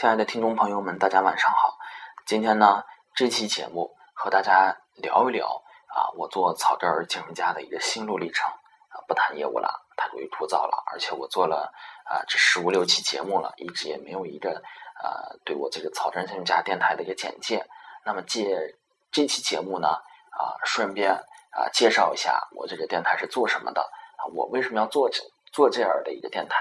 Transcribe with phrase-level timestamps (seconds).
[0.00, 1.76] 亲爱的听众朋友们，大家晚上好。
[2.24, 2.84] 今天呢，
[3.16, 5.44] 这期节目和大家聊一聊
[5.88, 8.48] 啊，我做草根儿金融家的一个心路历程
[8.90, 9.02] 啊。
[9.08, 11.72] 不谈业务了，太过于枯燥了，而且我做了
[12.04, 14.62] 啊这十五六期节目了，一直也没有一个
[15.02, 17.66] 呃对我这个草根金融家电台的一个简介。
[18.04, 18.76] 那么借
[19.10, 25.20] 这期节目呢啊，顺便啊介绍一下我这个电台是做什么的啊，我为什么要做这
[25.52, 26.54] 做这样的一个电台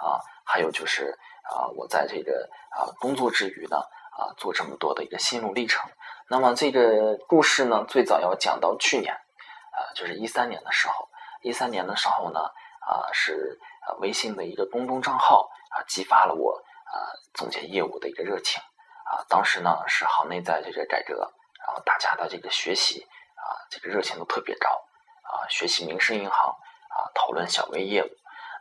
[0.00, 0.24] 啊？
[0.42, 1.18] 还有就是
[1.48, 3.78] 啊，我在这个啊工作之余呢
[4.18, 5.90] 啊，做这么多的一个心路历程。
[6.28, 11.08] 那么这个故事呢，最早要讲到去年啊，就是一三年的时候。
[11.40, 13.58] 一三年的时候呢啊，是
[14.00, 16.52] 微信的一个公众账号啊，激发了我
[16.84, 18.60] 啊总结业务的一个热情
[19.04, 19.24] 啊。
[19.28, 24.68] 当时呢是行内在这个改革，然后大家的这个学习啊，这个热情都特别高
[25.22, 28.08] 啊，学习民生银行啊，讨论小微业务。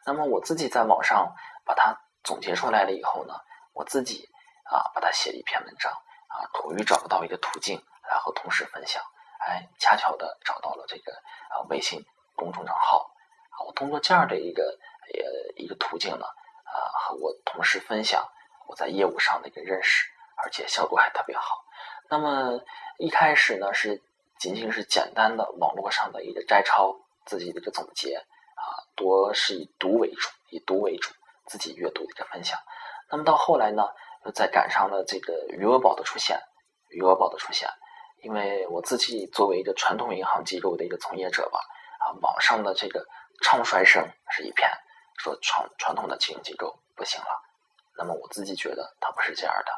[0.06, 1.36] 那么我自己在网上。
[1.68, 3.34] 把它总结出来了以后呢，
[3.72, 4.28] 我自己
[4.66, 5.90] 啊把它写了一篇文章
[6.28, 9.02] 啊，苦于找不到一个途径来和同事分享，
[9.40, 13.10] 哎，恰巧的找到了这个啊微信公众账号
[13.52, 14.78] 啊，我通过这样的一个
[15.14, 18.28] 呃一个途径呢啊和我同事分享
[18.68, 21.64] 我在业务上的一个认识，而且效果还特别好。
[22.10, 22.60] 那么
[22.98, 24.04] 一开始呢是
[24.38, 31.14] 仅仅是简单的网络上的一个摘抄自己的一个总结啊，多是以读为主，以读为主。
[31.48, 32.60] 自己阅读的一个分享，
[33.10, 33.84] 那么到后来呢，
[34.26, 36.40] 又再赶上了这个余额宝的出现，
[36.90, 37.70] 余额宝的出现，
[38.22, 41.60] 因为我自己作为一个传统银行机构的一个从业者吧，
[42.00, 43.06] 啊，网上的这个
[43.42, 44.70] 唱衰声是一片，
[45.18, 47.28] 说传传统的金融机构不行了，
[47.98, 49.72] 那么我自己觉得它不是这样的，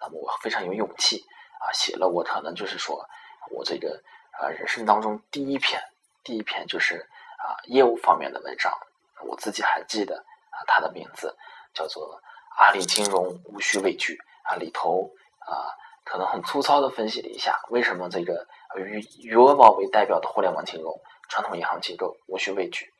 [0.00, 1.24] 那么我非常有勇气
[1.60, 3.08] 啊，写了我可能就是说
[3.50, 4.02] 我这个
[4.40, 5.80] 啊人生当中第一篇
[6.24, 8.72] 第一篇就是啊业务方面的文章，
[9.20, 10.24] 我自己还记得。
[10.66, 11.36] 它的名字
[11.74, 12.20] 叫做
[12.58, 15.70] “阿里金融无需畏惧”啊，里头啊
[16.04, 22.92] 可能很粗糙的分析了一下为什么这个以余额宝为代表的互联网金融传统银行机构无需畏惧。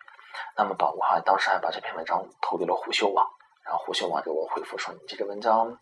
[0.57, 3.27] 那么把我还当时还把这篇文章投给了虎嗅网，
[3.65, 5.79] 然后虎嗅网给我回复说：“你这个文章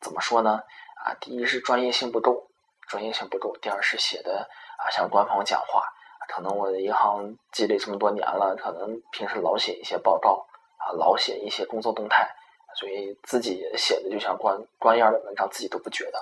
[0.00, 0.60] 怎么说呢？
[1.04, 2.48] 啊，第一是专业性不够，
[2.88, 5.84] 专业性不够；第二是写的啊像官方讲话，
[6.28, 10.46] 可能我的银行积累这么多年了，可能平时老写一些报告。”
[10.82, 12.28] 啊，老写一些工作动态，
[12.74, 16.18] 所以自己写的就像官官样的文章，自己都不觉得。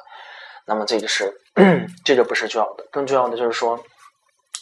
[0.67, 1.33] 那么这个是
[2.05, 3.83] 这个不是重要的，更重要的就是说，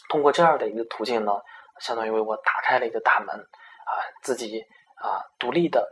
[0.08, 1.32] 通过这样的一个途径呢，
[1.80, 3.92] 相当于为我打开了一个大门啊，
[4.22, 4.60] 自己
[4.96, 5.86] 啊独立的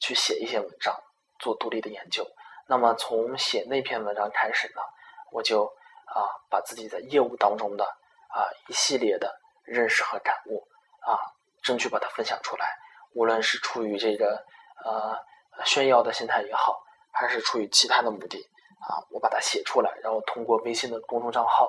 [0.00, 0.94] 去写一些文章，
[1.38, 2.26] 做独立的研究。
[2.66, 4.82] 那么从写那篇文章开始呢，
[5.30, 5.64] 我就
[6.06, 9.32] 啊把自己在业务当中的啊一系列的
[9.64, 10.62] 认识和感悟
[11.06, 11.16] 啊，
[11.62, 12.66] 争取把它分享出来。
[13.14, 14.44] 无论是出于这个
[14.84, 15.18] 呃
[15.64, 18.38] 炫耀的心态也好，还是出于其他的目的
[18.80, 21.66] 啊，我把它写出来，然后通过微信的公众账号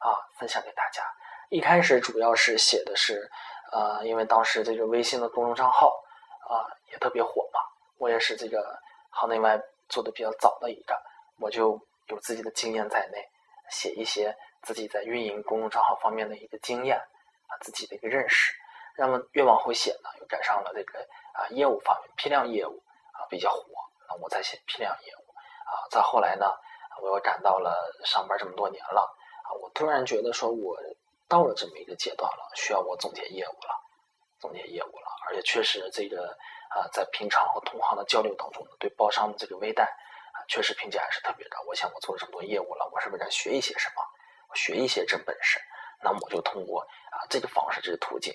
[0.00, 1.02] 啊分享给大家。
[1.48, 3.30] 一开始主要是写的是
[3.72, 5.88] 呃，因为当时这个微信的公众账号
[6.48, 7.60] 啊也特别火嘛，
[7.98, 8.78] 我也是这个
[9.10, 11.00] 行内外做的比较早的一个，
[11.38, 13.28] 我就有自己的经验在内，
[13.70, 18.52] 写一些自己在运营公众账号方面的一个经验啊，自己的一个认识。
[18.98, 20.98] 那么越往后写呢，又赶上了这个
[21.32, 23.62] 啊业务方面批量业务啊比较火，
[24.08, 25.30] 那我再写批量业务
[25.64, 25.88] 啊。
[25.90, 26.46] 再后来呢，
[27.02, 29.02] 我又赶到了上班这么多年了
[29.44, 30.78] 啊，我突然觉得说我
[31.28, 33.84] 到了这么一个阶段了，需要我总结业务了，
[34.40, 35.06] 总结业务了。
[35.28, 36.36] 而且确实这个
[36.70, 41.60] 啊，在平常和同行的交流当中，对包商的这个微贷啊，确实评价还是特别高。
[41.66, 44.02] 我想我做了这么多业务了，我是不是该学一些什么？
[44.54, 45.60] 学一些真本事？
[46.00, 46.80] 那我就通过
[47.10, 48.32] 啊这个方式，这个途径。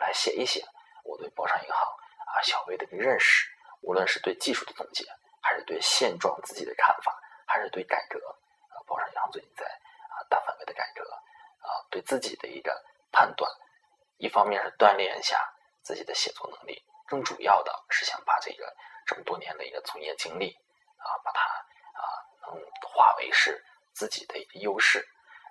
[0.00, 0.64] 来写一写
[1.04, 3.48] 我对包商银行啊小微的一个认识，
[3.82, 5.04] 无论是对技术的总结，
[5.42, 7.14] 还是对现状自己的看法，
[7.46, 13.50] 还是对改革啊包商银行最近在啊大范围的改革啊对自己的一个判断，
[14.16, 15.38] 一方面是锻炼一下
[15.82, 18.74] 自己的写作能力，更主要的是想把这个
[19.06, 20.56] 这么多年的一个从业经历
[20.96, 22.02] 啊把它啊
[22.42, 25.06] 能化为是自己的一个优势，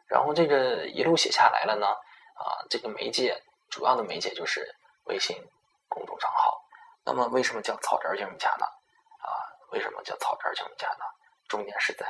[0.07, 3.39] 然后这个一路写下来了呢啊这个媒介。
[3.69, 4.75] 主要的媒介就是
[5.06, 5.38] 微信
[5.88, 6.62] 公众账号。
[7.06, 8.66] 那么，为什么叫草根金融家呢？
[8.66, 9.30] 啊，
[9.71, 11.06] 为什么叫草根金融家呢？
[11.48, 12.06] 重点是在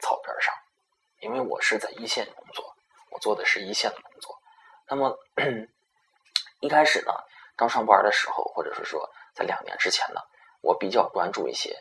[0.00, 0.54] 草根上，
[1.20, 2.74] 因为我是在一线工作，
[3.10, 4.38] 我做的是一线的工作。
[4.88, 5.16] 那么
[6.60, 7.12] 一开始呢，
[7.56, 10.20] 刚上班的时候，或者是说在两年之前呢，
[10.60, 11.74] 我比较关注一些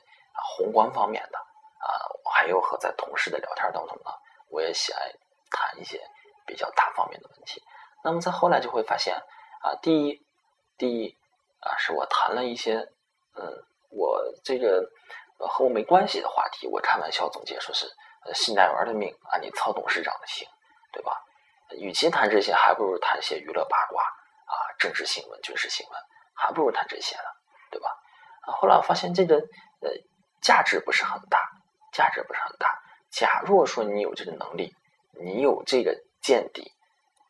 [0.57, 1.87] 宏观方面的啊，
[2.31, 4.11] 还有和在同事的聊天当中呢，
[4.49, 5.11] 我也喜爱
[5.51, 6.01] 谈一些
[6.45, 7.61] 比较大方面的问题。
[8.05, 9.15] 那么在后来就会发现，
[9.63, 10.23] 啊，第一，
[10.77, 11.17] 第一，
[11.59, 12.77] 啊，是我谈了一些，
[13.33, 14.87] 嗯，我这个
[15.39, 17.91] 和我没关系的话题，我开玩笑总结说是
[18.35, 20.47] 信贷员的命啊，你操董事长的心，
[20.93, 21.19] 对吧？
[21.79, 25.99] 与其谈这些，还不如谈些娱乐八卦啊，政治新闻、军事新闻，
[26.35, 27.23] 还不如谈这些呢，
[27.71, 27.89] 对吧？
[28.41, 29.37] 啊，后来我发现这个
[29.81, 29.89] 呃
[30.43, 31.39] 价值不是很大，
[31.91, 32.79] 价值不是很大。
[33.09, 34.75] 假若说你有这个能力，
[35.19, 36.71] 你有这个见地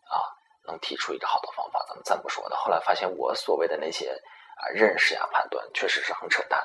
[0.09, 0.19] 啊，
[0.67, 2.55] 能提出一个好的方法，咱们暂不说的。
[2.55, 4.11] 后来发现我所谓的那些
[4.57, 6.61] 啊认识呀、判断，确实是很扯淡，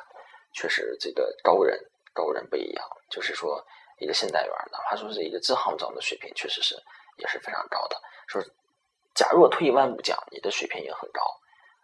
[0.52, 1.78] 确实这个高人
[2.12, 2.88] 高人不一样。
[3.08, 3.64] 就是说，
[3.98, 6.76] 一个信贷员，哪怕说是一个支行长的水平，确实是。
[7.16, 8.00] 也是非常高的。
[8.28, 8.42] 说，
[9.14, 11.20] 假如我退一万步讲，你的水平也很高，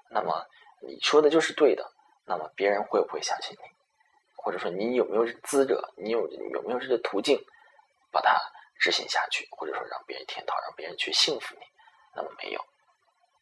[0.09, 0.47] 那么
[0.81, 1.93] 你说的就是对的。
[2.25, 3.69] 那么别人会不会相信你？
[4.35, 5.93] 或者说你有没有资格？
[5.97, 7.39] 你有有没有这个途径
[8.11, 8.41] 把它
[8.79, 9.47] 执行下去？
[9.51, 11.66] 或者说让别人听到，让别人去信服你？
[12.17, 12.65] 那么没有。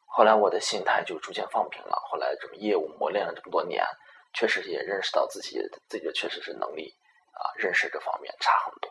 [0.07, 1.97] 后来我的心态就逐渐放平了。
[2.11, 3.85] 后来这么业务磨练了这么多年，
[4.33, 6.95] 确实也认识到自己这个确实是能力
[7.33, 8.91] 啊，认识这方面差很多，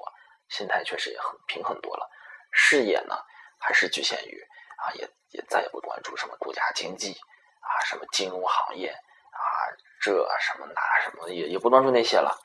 [0.50, 2.10] 心态确实也很平很多了。
[2.52, 3.18] 事业呢，
[3.60, 4.42] 还是局限于
[4.78, 7.14] 啊，也也再也不关注什么国家经济
[7.62, 9.40] 啊，什么金融行业啊，
[10.02, 12.38] 这什么那什么也也不关注那些了，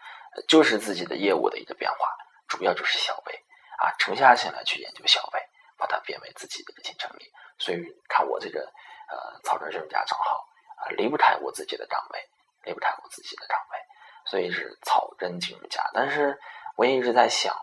[0.46, 1.98] 就是自己的业务的一个变化，
[2.46, 3.34] 主要就是小微
[3.82, 5.40] 啊，沉下心来去研究小微，
[5.78, 7.32] 把它变为自己的一个竞争力。
[7.58, 7.78] 所以
[8.08, 10.46] 看我这个呃草根金融家账号
[10.76, 12.28] 啊，离不开我自己的岗位，
[12.64, 13.78] 离不开我自己的岗位，
[14.26, 15.88] 所以是草根金融家。
[15.94, 16.38] 但是
[16.76, 17.54] 我也一直在想，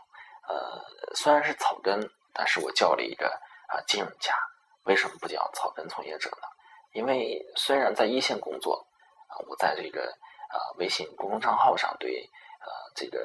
[0.48, 0.84] 呃，
[1.14, 2.10] 虽然是草根。
[2.38, 3.30] 但是我叫了一个
[3.70, 4.36] 啊金融家，
[4.84, 6.48] 为什么不叫草根从业者呢？
[6.92, 8.86] 因为虽然在一线工作
[9.30, 10.02] 啊，我在这个
[10.50, 12.30] 啊微信公众账号上对
[12.60, 13.20] 呃这个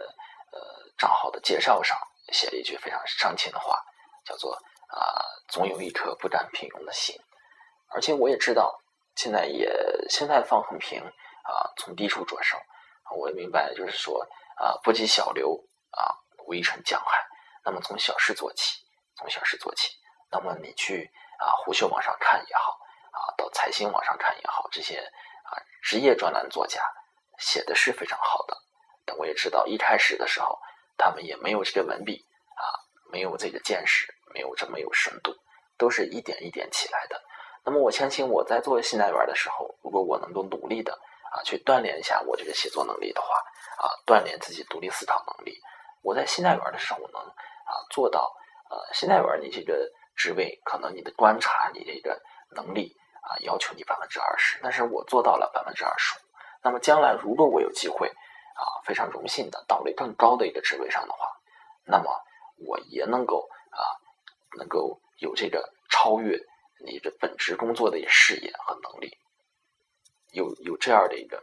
[0.52, 0.60] 呃
[0.96, 1.98] 账号的介绍上
[2.30, 3.84] 写了一句非常伤情的话，
[4.24, 4.56] 叫做
[4.92, 7.16] 啊总有一颗不甘平庸的心。
[7.88, 8.80] 而且我也知道，
[9.16, 9.70] 现在也
[10.08, 12.58] 现在放很平啊，从低处着手。
[13.16, 14.26] 我也明白，就是说
[14.56, 15.58] 啊不积小流
[15.90, 16.14] 啊，
[16.46, 17.26] 无成江海。
[17.64, 18.80] 那么从小事做起。
[19.16, 19.90] 从小事做起，
[20.30, 22.78] 那么你去啊，虎嗅网上看也好，
[23.10, 26.80] 啊，到财新网上看也好，这些啊职业专栏作家
[27.38, 28.56] 写的是非常好的。
[29.04, 30.58] 但我也知道，一开始的时候，
[30.96, 32.64] 他们也没有这个文笔啊，
[33.12, 35.34] 没有这个见识，没有这么有深度，
[35.76, 37.20] 都是一点一点起来的。
[37.64, 40.92] 那么我相信，我在做信贷员的时候，如果我能够努力的
[41.32, 43.28] 啊，去锻炼一下我这个写作能力的话，
[43.78, 45.58] 啊，锻炼自己独立思考能力，
[46.02, 48.34] 我在信贷员的时候能啊做到。
[48.70, 52.16] 呃，信贷员你这个职位，可能你的观察，你这个
[52.54, 56.22] 能力啊，要求你百分之二十，但是我做到了百分之二十五。
[56.62, 61.26] 那么将来如果我有机会啊，非常荣幸的到了更高的一个职位上的话，
[61.84, 62.16] 那么
[62.64, 63.48] 我也能够，
[64.58, 66.38] 能够有这个超越
[66.84, 69.18] 你的本职工作的视野和能力，
[70.32, 71.42] 有有这样的一个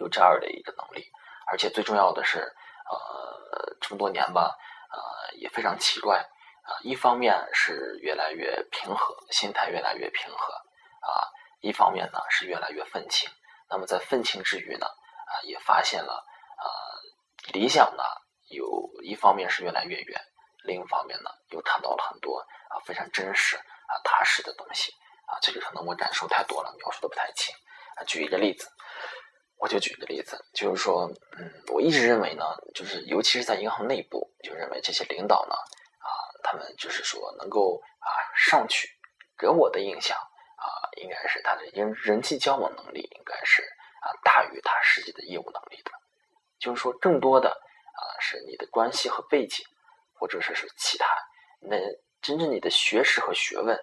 [0.00, 1.06] 有这样的一个能力，
[1.50, 4.56] 而且最重要的是，呃，这么多年吧。
[4.94, 6.20] 呃，也非常奇怪
[6.62, 6.78] 啊！
[6.82, 11.26] 一方面是越来越平和，心态越来越平和啊；
[11.60, 13.28] 一方面呢是越来越愤青。
[13.68, 16.64] 那么在愤青之余呢，啊，也发现了啊，
[17.52, 18.04] 理想呢
[18.50, 20.20] 有一方面是越来越远，
[20.64, 22.38] 另一方面呢又谈到了很多
[22.68, 24.92] 啊非常真实啊踏实的东西
[25.26, 25.38] 啊。
[25.40, 27.54] 这个可能我感受太多了，描述的不太清
[27.96, 28.04] 啊。
[28.04, 28.68] 举一个例子。
[29.56, 31.08] 我就举个例子，就是说，
[31.38, 32.44] 嗯，我一直认为呢，
[32.74, 36.10] 就是尤其是在银行内部，就认为这些领导呢，啊，
[36.42, 38.88] 他们就是说能够啊上去，
[39.38, 40.66] 给我的印象啊，
[41.00, 43.62] 应该是他的人人际交往能力应该是
[44.02, 45.90] 啊大于他实际的业务能力的，
[46.58, 49.64] 就是说，更多的啊是你的关系和背景，
[50.14, 51.06] 或者说是其他，
[51.60, 51.76] 那
[52.22, 53.76] 真正你的学识和学问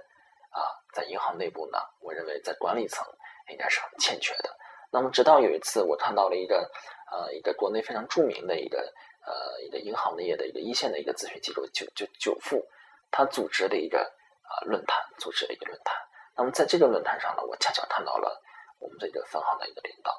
[0.50, 0.62] 啊，
[0.94, 3.06] 在银行内部呢，我认为在管理层
[3.50, 4.50] 应该是很欠缺的。
[4.92, 6.70] 那么，直到有一次，我看到了一个，
[7.12, 8.80] 呃，一个国内非常著名的一个，
[9.26, 12.62] 呃，一个银行业的一个一线的一个咨询机构，九九九富，
[13.10, 15.96] 他组织的一个啊论坛，组织了一个论坛。
[16.36, 18.42] 那么，在这个论坛上呢，我恰巧看到了
[18.80, 20.12] 我们这个分行的一个领导，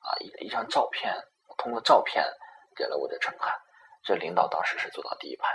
[0.00, 1.12] 啊，一一张照片，
[1.58, 2.24] 通过照片
[2.76, 3.52] 给了我的震撼。
[4.04, 5.48] 这领导当时是坐到第一排，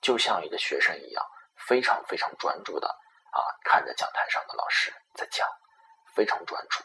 [0.00, 1.24] 就像一个学生一样，
[1.56, 2.88] 非常非常专注的
[3.32, 5.48] 啊，看着讲台上的老师在讲，
[6.14, 6.82] 非常专注。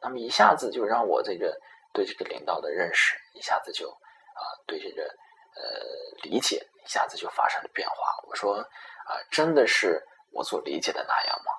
[0.00, 1.58] 那么一下子就让我这个
[1.92, 5.80] 对这个领导的认识一下子就啊对这个呃
[6.22, 7.96] 理解一下子就发生了变化。
[8.28, 11.52] 我说啊真的是我所理解的那样吗？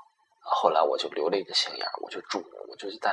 [0.47, 2.37] 后来我就留了一个心眼，我就注
[2.69, 3.09] 我就在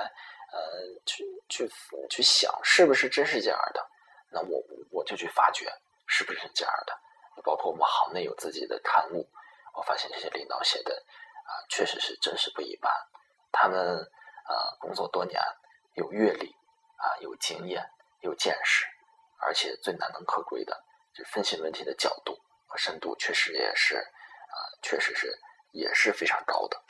[0.52, 0.60] 呃
[1.06, 1.66] 去去
[2.10, 3.88] 去想是不是真是这样的。
[4.32, 5.70] 那我我就去发掘
[6.06, 6.98] 是不是这样的。
[7.42, 9.28] 包括我们行内有自己的刊物，
[9.74, 12.92] 我发现这些领导写的啊确实是真实不一般。
[13.50, 14.10] 他们。
[14.44, 15.40] 啊，工作多年，
[15.94, 16.48] 有阅历，
[16.96, 17.80] 啊，有经验，
[18.22, 18.84] 有见识，
[19.38, 20.84] 而且最难能可贵的，
[21.14, 22.36] 就分析问题的角度
[22.66, 25.32] 和深度，确实也是啊，确实是
[25.70, 26.82] 也是非常高的。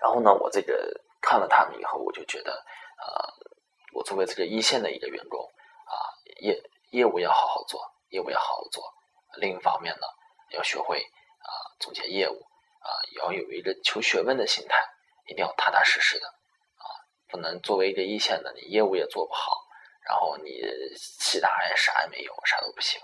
[0.00, 0.88] 然后呢，我这个
[1.20, 3.34] 看了他们以后，我就觉得，呃，
[3.92, 5.44] 我作为这个一线的一个员工
[5.88, 5.96] 啊，
[6.40, 7.80] 业业务要好好做，
[8.10, 8.84] 业务要好好做。
[9.36, 10.06] 另一方面呢，
[10.50, 12.46] 要学会啊总结业务
[12.80, 14.84] 啊，要有一个求学问的心态，
[15.26, 16.84] 一定要踏踏实实的啊，
[17.28, 19.64] 不能作为一个一线的，你业务也做不好，
[20.02, 20.60] 然后你
[21.20, 23.00] 其他也啥也没有，啥都不行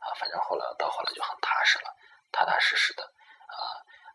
[0.00, 0.12] 啊。
[0.18, 1.94] 反正后来到后来就很踏实了，
[2.32, 3.56] 踏踏实实的啊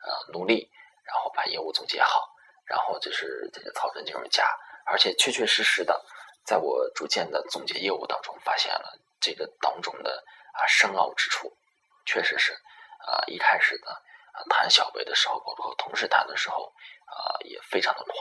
[0.03, 0.69] 呃努力，
[1.03, 2.27] 然后把业务总结好，
[2.65, 4.47] 然后就是这个草根金融家，
[4.85, 6.03] 而且确确实实的，
[6.45, 11.55] 在我逐渐的总结业务当中，发现了这个当中的啊深奥之处。
[12.05, 13.91] 确实是，啊，一开始呢，
[14.49, 16.73] 谈小微的时候，包括同事谈的时候，
[17.05, 18.15] 啊，也非常的狂，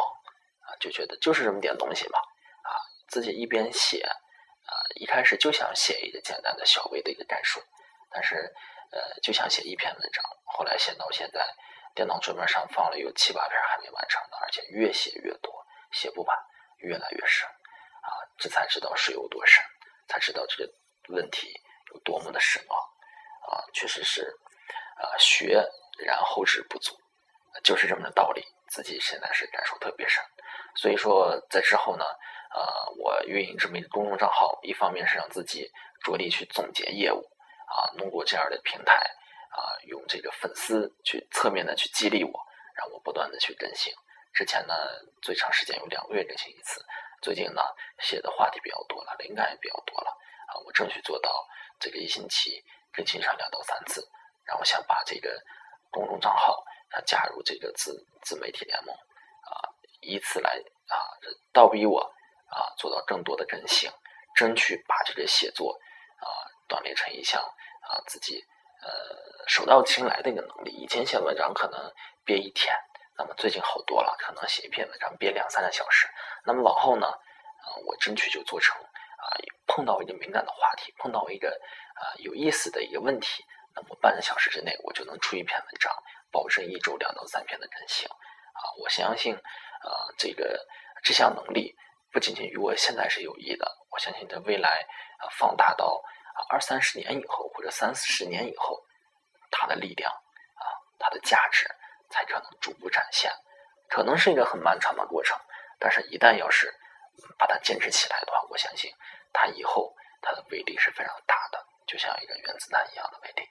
[0.61, 2.77] 啊，就觉得就是这么点东西嘛，啊，
[3.09, 7.61] 自己一边写，啊，一开始就想写一个简单的小微的一个概述，
[8.11, 8.55] 但是，
[8.93, 11.49] 呃，就想写一篇文章，后来写到现在，
[11.95, 16.37] 电脑桌面上放了有七八篇还没完成的，而且越写越多，写不完，
[16.79, 17.49] 越来越深，
[18.11, 19.63] 啊，这才知道水有多深，
[20.09, 20.73] 才知道这个
[21.11, 21.53] 问题
[21.95, 22.77] 有多么的深奥。
[23.49, 24.23] 啊，确实是，
[24.97, 25.65] 啊，学
[26.05, 26.97] 然后知不足，
[27.63, 28.45] 就是这么的道理。
[28.69, 30.23] 自己现在是感受特别深，
[30.77, 32.05] 所以说在之后呢，
[32.55, 35.69] 呃，我运营这么一个公众账号，一方面是让自己
[36.05, 37.19] 着力去总结业务，
[37.67, 42.31] 啊，通过这样的平台，啊，用这个粉丝去侧面的去激励我，
[42.77, 43.93] 让我不断的去更新。
[44.33, 44.75] 之前呢，
[45.21, 46.81] 最长时间有两个月更新一次，
[47.21, 47.63] 最近呢，
[47.99, 50.11] 写的话题比较多了，灵感也比较多了，
[50.49, 51.47] 啊，我争取做到
[51.79, 52.65] 这个一星期。
[52.93, 54.05] 更新上两到三次，
[54.45, 55.41] 然后想把这个
[55.93, 56.61] 公众账号
[56.91, 59.63] 想加入这个自自媒体联盟啊，
[60.01, 60.99] 以此来啊
[61.53, 62.01] 倒逼我
[62.49, 63.89] 啊做到更多的更新，
[64.35, 65.81] 争取把这个写作
[66.19, 66.27] 啊
[66.69, 68.45] 锻炼成一项啊自己
[68.83, 70.73] 呃手到擒来的一个能力。
[70.73, 72.75] 以前写文章可能憋一天，
[73.21, 76.09] 那么最近好多了，可能写一篇文章憋两三个小时。
[76.43, 79.37] 那么往后呢，啊我争取就做成啊
[79.67, 81.55] 碰到一个敏感的话题，碰到一个。
[82.01, 83.45] 啊，有意思的一个问题，
[83.77, 85.95] 那么半个小时之内我就能出一篇文章，
[86.31, 88.09] 保证一周两到三篇的更新。
[88.09, 90.59] 啊，我相信，啊，这个
[91.03, 91.77] 这项能力
[92.11, 94.87] 不仅仅与我现在是有益的，我相信在未来
[95.19, 96.03] 啊，放大到
[96.35, 98.83] 啊二三十年以后或者三四十年以后，
[99.51, 100.65] 它的力量啊，
[100.99, 101.69] 它的价值
[102.11, 103.33] 才可能逐步展现。
[103.89, 105.39] 可能是一个很漫长的过程，
[105.79, 106.73] 但是一旦要是
[107.39, 108.93] 把它坚持起来的话，我相信
[109.33, 111.65] 它以后它的威力是非常大的。
[111.87, 113.49] 就像一个原子弹一样的威力，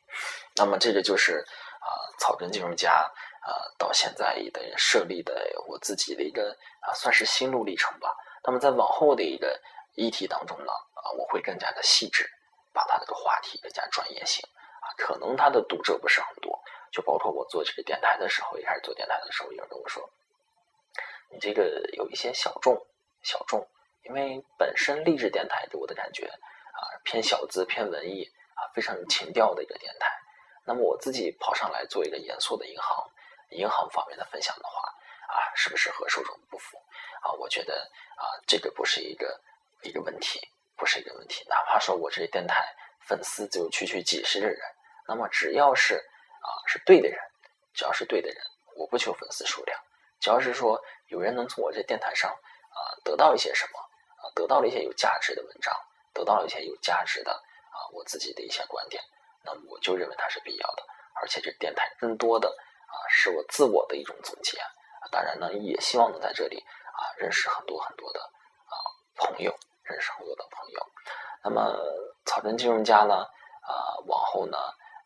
[0.55, 1.45] 那么这个就是
[1.81, 2.93] 啊草根金融家
[3.41, 5.33] 啊到现在的设立的
[5.67, 8.15] 我自己的一个啊算是心路历程吧。
[8.45, 9.59] 那么在往后的一个
[9.95, 12.31] 议题当中呢啊我会更加的细致，
[12.71, 16.57] 把它这个话题更加专业性啊，可能它的读者不是很多，
[16.91, 20.09] 就包括我做这个电台的时候，一开始做电台的时候，有人跟我说，
[21.31, 22.75] 你这个有一些小众
[23.23, 23.67] 小众，
[24.03, 26.31] 因为本身励志电台给我的感觉。
[26.79, 28.23] 啊，偏小资、偏文艺
[28.55, 30.09] 啊，非常有情调的一个电台。
[30.63, 33.05] 那么我自己跑上来做一个严肃的银行、
[33.49, 34.79] 银行方面的分享的话，
[35.27, 36.77] 啊，是不是和受众不符？
[37.21, 37.81] 啊，我觉得
[38.15, 39.41] 啊，这个不是一个
[39.81, 40.39] 一个问题，
[40.77, 41.43] 不是一个问题。
[41.49, 44.57] 哪怕说我这电台粉丝只有区区几十个人，
[45.05, 46.01] 那么只要是
[46.41, 47.19] 啊是对的人，
[47.73, 48.37] 只要是对的人，
[48.75, 49.79] 我不求粉丝数量，
[50.19, 55.73] 只要是说有人能从我这电台上啊得到一些什么，啊，得到了一些有价值的文章。
[56.11, 59.01] 得到了一些有价值的啊，我自己的一些观点，
[59.45, 60.83] 那么我就认为它是必要的，
[61.21, 64.57] 而且这电台更多的啊是我自我的一种总结，
[65.11, 68.73] 当然呢也希望能在这里啊认识很多很多的啊
[69.15, 70.85] 朋友，认识很多的朋友。
[71.41, 71.79] 那么
[72.25, 73.23] 草根金融家呢
[73.61, 74.57] 啊往后呢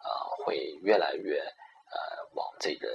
[0.03, 2.87] 啊会越来越呃往这个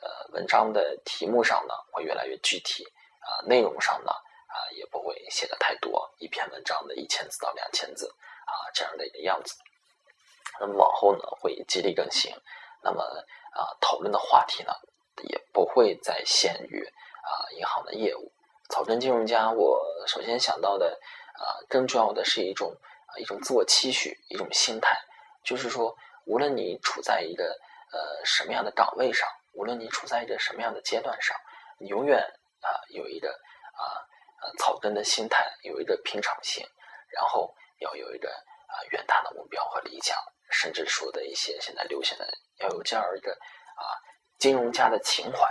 [0.00, 2.84] 呃文章的题目上呢会越来越具体
[3.20, 4.12] 啊内容上呢。
[4.50, 9.54] 啊，也不会写的太多，一篇文章的一千字到两千字啊，这样的一个样子。
[10.58, 12.34] 那么往后呢，会激励更新。
[12.82, 13.00] 那么
[13.52, 14.72] 啊，讨论的话题呢，
[15.22, 18.32] 也不会再限于啊银行的业务。
[18.70, 20.98] 草根金融家，我首先想到的
[21.34, 22.76] 啊，更重要的是一种
[23.06, 24.98] 啊一种自我期许，一种心态，
[25.44, 27.56] 就是说，无论你处在一个
[27.92, 31.36] 呃什么样的岗位上，无论你处在一个什么样的阶段上，
[31.78, 32.20] 你永远
[32.60, 34.08] 啊有一个啊。
[34.42, 36.64] 呃，草根的心态有一个平常心，
[37.10, 40.16] 然后要有一个啊远大的目标和理想，
[40.50, 43.84] 甚至说的一些现在流行的要有这样一个啊
[44.38, 45.46] 金融家的情怀。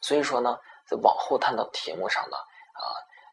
[0.00, 2.82] 所以说呢，在往后谈到题目上呢，啊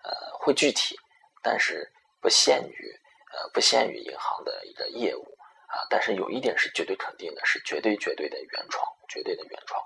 [0.04, 0.96] 呃会具体，
[1.42, 1.92] 但是
[2.22, 3.02] 不限于
[3.34, 5.26] 呃不限于银行的一个业务
[5.70, 9.80] 啊，但是有一点是绝对肯定的，是绝对绝对的原创，绝对的原创。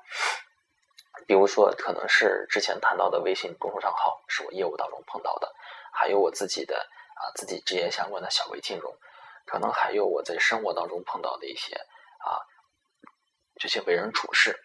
[1.28, 5.54] 比如说，可能是之前谈到的微信公众账号，是我业务当中碰到的，
[5.92, 8.98] 还有我自己的啊自己职业相关的小微金融，
[9.46, 12.40] 可能还有我在生活当中碰到的一些啊
[13.60, 14.58] 这些为人处事，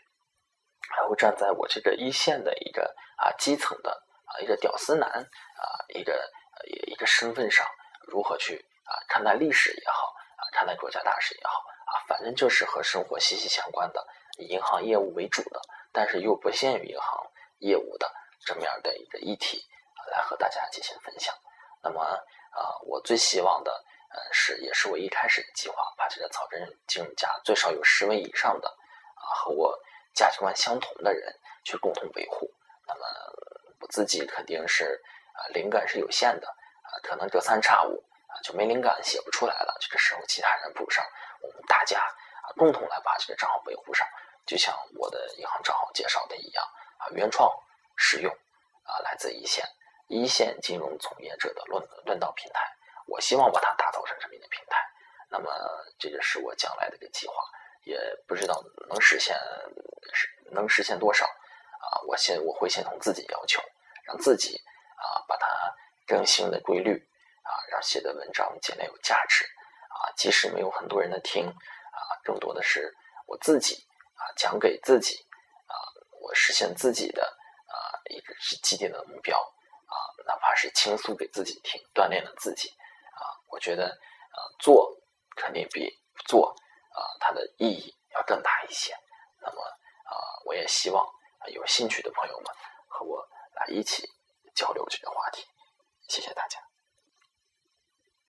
[0.89, 3.91] 还会站在我这个一线的一个啊基层的
[4.25, 6.31] 啊一个屌丝男啊一个
[6.87, 7.67] 一个身份上，
[8.07, 10.15] 如何去啊看待历史也好
[10.59, 11.53] 啊看待国家大事也好
[11.87, 14.05] 啊，反正就是和生活息息相关的，
[14.39, 15.61] 以银行业务为主的。
[15.93, 18.13] 但是又不限于银行业务的
[18.45, 19.65] 这么样的一个议题
[20.11, 21.33] 来和大家进行分享。
[21.81, 23.73] 那么啊，我最希望的
[24.11, 28.69] 呃是，也是我一开始的计划，把这个草根金融家最少有十位以上的
[29.15, 29.79] 啊和我
[30.13, 31.33] 价值观相同的人
[31.65, 32.53] 去共同维护。
[32.87, 33.07] 那么
[33.81, 35.01] 我自己肯定是
[35.33, 39.77] 啊灵感是有限的啊，可能隔三差五啊就没灵感写不出来了。
[39.81, 41.05] 这个时候其他人补上，
[41.43, 44.07] 我们大家啊共同来把这个账号维护上。
[44.47, 46.65] 就像我的银行账号介绍的一样
[46.99, 47.53] 啊，原创、
[47.97, 48.33] 实用
[48.85, 49.67] 啊，来自一线
[50.07, 52.61] 一线金融从业者的论论道平台。
[53.07, 54.83] 我希望把它打造成这么一个平台。
[55.31, 55.51] 那么，
[55.99, 57.35] 这个是我将来的一个计划，
[57.85, 59.37] 也不知道能实现
[60.15, 62.01] 是能实现多少啊。
[62.07, 63.63] 我先我会先从自己要求，
[64.05, 64.57] 让自己
[64.97, 65.47] 啊把它
[66.07, 67.07] 更新的规律
[67.81, 70.13] 写的文章尽量有价值啊。
[70.17, 72.95] 即使没有很多人的听啊，更多的是
[73.27, 73.87] 我自己。
[74.19, 75.15] 啊，讲给自己
[75.69, 75.79] 啊，
[76.21, 79.95] 我实现自己的啊一个是既定的目标啊，
[80.27, 82.69] 哪怕是倾诉给自己听，锻炼了自己
[83.15, 84.93] 啊，我觉得啊做
[85.37, 88.93] 肯定比不做啊它的意义要更大一些。
[89.41, 91.07] 那么啊，我也希望
[91.53, 92.53] 有兴趣的朋友们
[92.89, 94.05] 和我来一起
[94.53, 95.47] 交流这个话题。
[96.09, 96.68] 谢谢大家。